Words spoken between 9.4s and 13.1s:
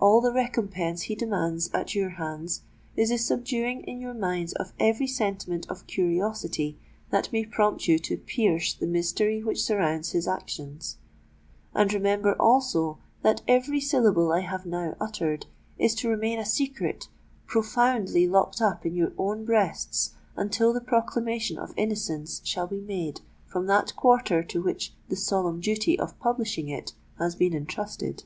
which shrouds his actions; and remember also